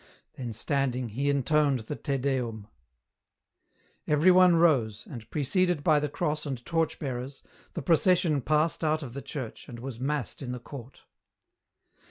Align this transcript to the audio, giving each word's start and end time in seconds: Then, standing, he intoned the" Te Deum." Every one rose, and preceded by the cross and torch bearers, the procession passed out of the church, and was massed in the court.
Then, 0.35 0.51
standing, 0.51 1.09
he 1.09 1.29
intoned 1.29 1.81
the" 1.81 1.95
Te 2.07 2.17
Deum." 2.17 2.67
Every 4.07 4.31
one 4.31 4.55
rose, 4.55 5.05
and 5.07 5.29
preceded 5.29 5.83
by 5.83 5.99
the 5.99 6.09
cross 6.09 6.43
and 6.47 6.65
torch 6.65 6.97
bearers, 6.97 7.43
the 7.75 7.83
procession 7.83 8.41
passed 8.41 8.83
out 8.83 9.03
of 9.03 9.13
the 9.13 9.21
church, 9.21 9.69
and 9.69 9.77
was 9.77 9.99
massed 9.99 10.41
in 10.41 10.53
the 10.53 10.59
court. 10.59 11.01